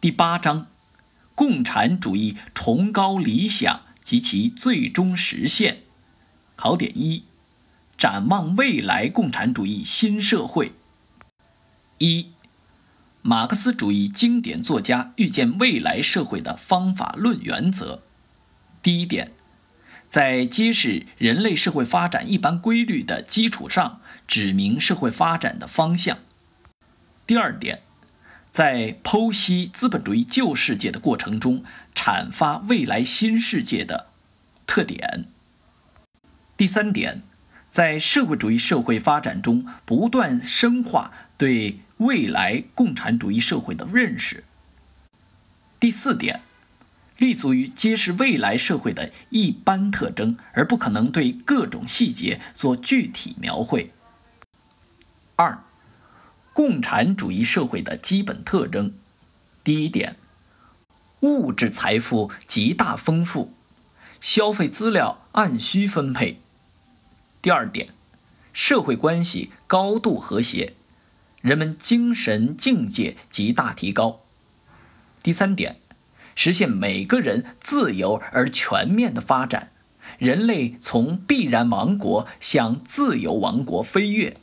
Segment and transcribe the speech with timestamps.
[0.00, 0.68] 第八章，
[1.34, 5.82] 共产主义崇高理想及其最终实现。
[6.54, 7.24] 考点一：
[7.96, 10.70] 展望未来共产主义新社会。
[11.98, 12.28] 一、
[13.22, 18.02] 马克思主义经典作家预见未来社会的方法论原则。
[18.80, 19.32] 第一点，
[20.08, 26.18] 在揭示人类社会发展一般规律的基础上，指明社会发展的方向。
[27.26, 27.82] 第二点。
[28.50, 31.62] 在剖析资本主义旧世界的过程中，
[31.94, 34.08] 阐发未来新世界的
[34.66, 35.26] 特点。
[36.56, 37.22] 第三点，
[37.70, 44.42] 在社会主义社会发展中不断深化对未来共产主义社会的认识。
[45.78, 46.40] 第四点，
[47.16, 53.92] 立足于揭示未来社会的一般特征，而不可能对各种细节做具体描绘。
[55.36, 55.62] 二。
[56.58, 58.92] 共产主义社会的基本特征：
[59.62, 60.16] 第一点，
[61.20, 63.52] 物质财富极大丰富，
[64.20, 66.38] 消费资料按需分配；
[67.40, 67.90] 第二点，
[68.52, 70.74] 社会关系高度和谐，
[71.42, 74.22] 人们精神境界极大提高；
[75.22, 75.76] 第三点，
[76.34, 79.70] 实现每个人自由而全面的发展，
[80.18, 84.36] 人类从必然王国向自由王国飞跃。